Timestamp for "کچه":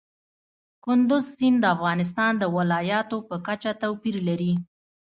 3.47-3.71